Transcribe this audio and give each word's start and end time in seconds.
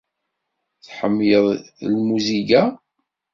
Tḥemmleḍ 0.85 1.45
lmuziga? 1.91 2.63